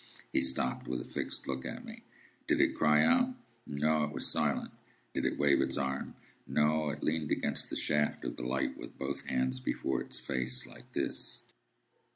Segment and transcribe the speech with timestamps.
[0.33, 2.01] He stopped, with a fixed look at me.
[2.47, 3.35] "Did it cry out?"
[3.67, 4.03] "No.
[4.05, 4.71] It was silent."
[5.13, 6.15] "Did it wave its arm?"
[6.47, 6.89] "No.
[6.89, 10.65] It leaned against the shaft of the light, with both hands before the face.
[10.65, 11.43] Like this."